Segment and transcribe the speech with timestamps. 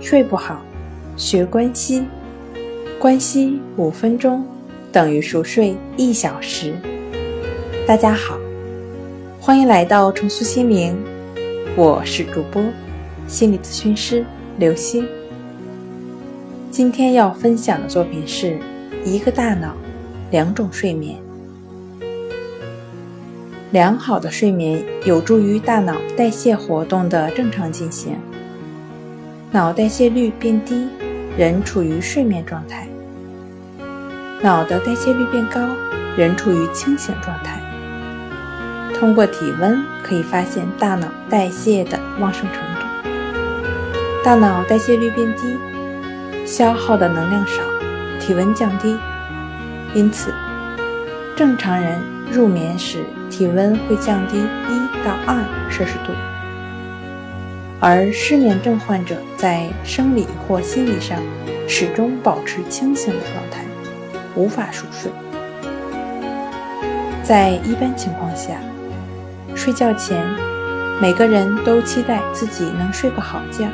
[0.00, 0.62] 睡不好，
[1.16, 2.04] 学关息，
[3.00, 4.46] 关息五分钟
[4.92, 6.72] 等于熟睡一小时。
[7.84, 8.38] 大家好，
[9.40, 10.96] 欢迎来到重塑心灵，
[11.76, 12.62] 我是主播
[13.26, 14.24] 心理咨询师
[14.56, 15.04] 刘星。
[16.70, 18.56] 今天要分享的作品是
[19.04, 19.74] 一个大脑，
[20.30, 21.16] 两种睡眠。
[23.72, 28.16] 良好的睡眠有助于大脑代谢活动的正常进行。
[29.50, 30.86] 脑代谢率变低，
[31.34, 32.86] 人处于睡眠状态；
[34.42, 35.60] 脑的代谢率变高，
[36.18, 37.58] 人处于清醒状态。
[38.94, 43.08] 通过体温可以发现大脑代谢的旺盛程度。
[44.22, 45.56] 大脑代谢率变低，
[46.44, 47.62] 消耗的能量少，
[48.20, 48.98] 体温降低，
[49.94, 50.30] 因此
[51.34, 51.98] 正常人
[52.30, 52.98] 入眠时
[53.30, 56.12] 体温会降低一到二摄氏度。
[57.80, 61.16] 而失眠症患者在生理或心理上
[61.68, 63.64] 始终保持清醒的状态，
[64.34, 65.10] 无法熟睡。
[67.22, 68.54] 在一般情况下，
[69.54, 70.20] 睡觉前
[71.00, 73.68] 每个人都期待自己能睡个好觉，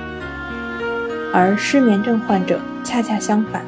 [1.32, 3.64] 而失眠症患者恰恰相反，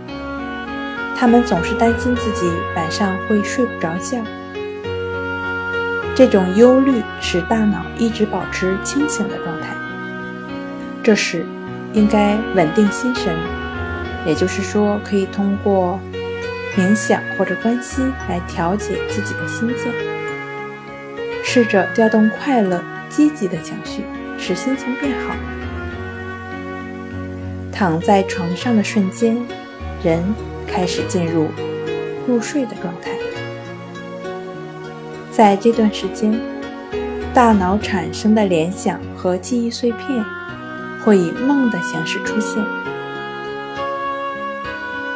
[1.17, 4.19] 他们总是担心自己晚上会睡不着觉。
[6.15, 9.69] 这种忧虑使大脑一直保持清醒的状态。
[11.07, 11.47] 这时，
[11.93, 13.33] 应该稳定心神，
[14.27, 16.01] 也就是说，可以通过
[16.77, 19.93] 冥想或者关系来调节自己的心境，
[21.45, 24.03] 试着调动快乐、积极的情绪，
[24.37, 25.37] 使心情变好。
[27.71, 29.39] 躺在床上的瞬间，
[30.03, 30.21] 人
[30.67, 31.47] 开始进入
[32.27, 33.13] 入睡的状态。
[35.31, 36.37] 在这段时间，
[37.33, 40.25] 大脑产生的联想和记忆碎片。
[41.07, 42.65] 会以梦的形式出现，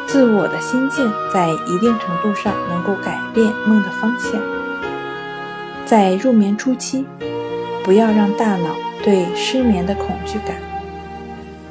[0.07, 4.41] 自我的心境在一定程度上能够改变梦的方向。
[5.85, 7.05] 在入眠初期，
[7.83, 8.73] 不要让大脑
[9.03, 10.55] 对失眠的恐惧感，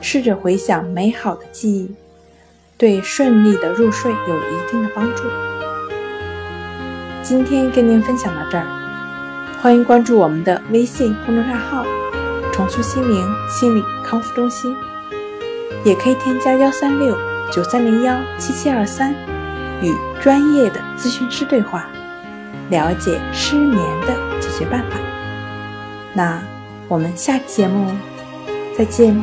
[0.03, 1.91] 试着回想美好的记忆，
[2.77, 5.23] 对顺利的入睡有一定的帮助。
[7.23, 8.67] 今天跟您分享到这儿，
[9.63, 11.87] 欢迎关注我们的微信公众账号。
[12.61, 14.77] 重塑心灵心理康复中心，
[15.83, 17.17] 也可以添加幺三六
[17.51, 19.15] 九三零幺七七二三，
[19.81, 21.89] 与专业的咨询师对话，
[22.69, 24.99] 了解失眠的解决办法。
[26.13, 26.43] 那
[26.87, 27.97] 我们下期节目
[28.77, 29.17] 再见。